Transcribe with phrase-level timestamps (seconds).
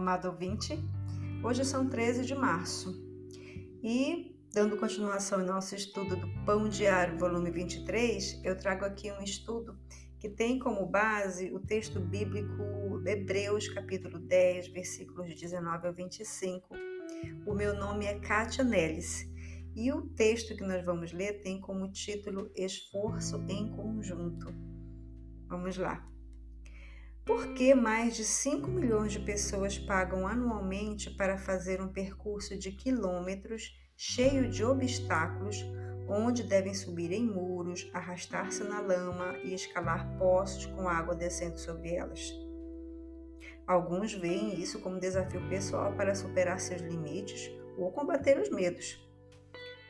[0.00, 0.82] amado ouvinte.
[1.44, 3.06] Hoje são 13 de março
[3.82, 9.22] e, dando continuação ao nosso estudo do Pão Diário, volume 23, eu trago aqui um
[9.22, 9.78] estudo
[10.18, 16.74] que tem como base o texto bíblico de Hebreus, capítulo 10, versículos 19 a 25.
[17.46, 19.28] O meu nome é Kátia Nelis
[19.76, 24.46] e o texto que nós vamos ler tem como título Esforço em Conjunto.
[25.46, 26.10] Vamos lá.
[27.30, 32.72] Por que mais de 5 milhões de pessoas pagam anualmente para fazer um percurso de
[32.72, 35.64] quilômetros cheio de obstáculos,
[36.08, 41.94] onde devem subir em muros, arrastar-se na lama e escalar poços com água descendo sobre
[41.94, 42.34] elas?
[43.64, 49.00] Alguns veem isso como desafio pessoal para superar seus limites ou combater os medos.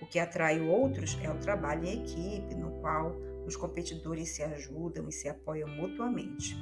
[0.02, 3.16] O que atrai outros é o trabalho em equipe, no qual
[3.46, 6.54] os competidores se ajudam e se apoiam mutuamente.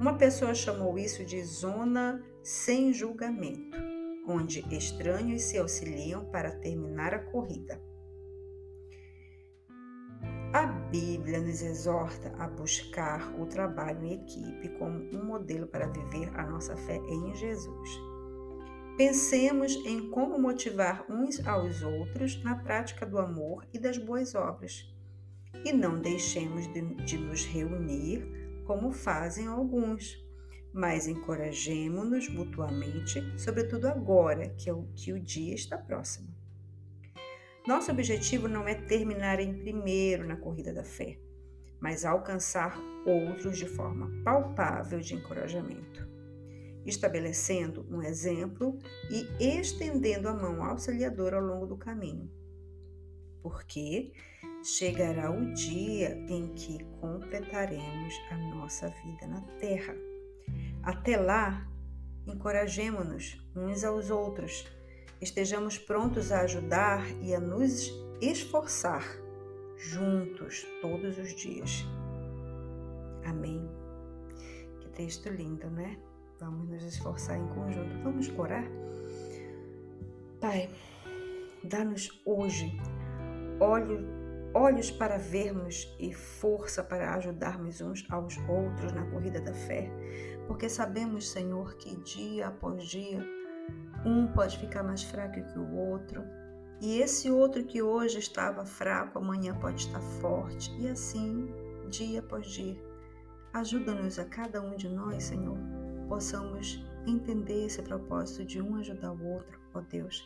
[0.00, 3.76] Uma pessoa chamou isso de zona sem julgamento,
[4.26, 7.78] onde estranhos se auxiliam para terminar a corrida.
[10.54, 16.30] A Bíblia nos exorta a buscar o trabalho em equipe como um modelo para viver
[16.34, 18.00] a nossa fé em Jesus.
[18.96, 24.82] Pensemos em como motivar uns aos outros na prática do amor e das boas obras.
[25.62, 30.24] E não deixemos de, de nos reunir como fazem alguns,
[30.72, 36.28] mas encorajemo-nos mutuamente, sobretudo agora que, é o, que o dia está próximo.
[37.66, 41.18] Nosso objetivo não é terminar em primeiro na corrida da fé,
[41.80, 46.08] mas alcançar outros de forma palpável de encorajamento,
[46.84, 48.78] estabelecendo um exemplo
[49.10, 52.30] e estendendo a mão auxiliadora ao longo do caminho.
[53.42, 54.12] Porque
[54.62, 59.94] chegará o dia em que completaremos a nossa vida na Terra.
[60.82, 61.66] Até lá,
[62.26, 64.66] encorajemo-nos uns aos outros,
[65.20, 67.90] estejamos prontos a ajudar e a nos
[68.20, 69.04] esforçar
[69.76, 71.84] juntos todos os dias.
[73.24, 73.68] Amém.
[74.80, 75.98] Que texto lindo, né?
[76.38, 78.02] Vamos nos esforçar em conjunto.
[78.02, 78.64] Vamos orar?
[80.40, 80.70] Pai,
[81.62, 82.72] dá-nos hoje
[83.60, 84.19] olho
[84.52, 89.90] olhos para vermos e força para ajudarmos uns aos outros na corrida da fé,
[90.46, 93.24] porque sabemos, Senhor, que dia após dia
[94.04, 96.24] um pode ficar mais fraco que o outro,
[96.80, 101.48] e esse outro que hoje estava fraco amanhã pode estar forte, e assim,
[101.90, 102.82] dia após dia.
[103.52, 105.58] Ajuda-nos a cada um de nós, Senhor,
[106.08, 110.24] possamos entender esse propósito de um ajudar o outro, ó Deus.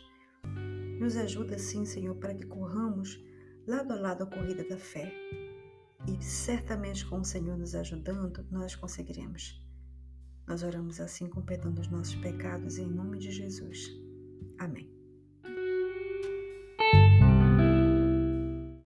[0.99, 3.19] Nos ajuda, sim, Senhor, para que corramos
[3.67, 5.11] lado a lado a corrida da fé.
[6.07, 9.61] E certamente com o Senhor nos ajudando, nós conseguiremos.
[10.47, 13.89] Nós oramos assim com perdão dos nossos pecados em nome de Jesus.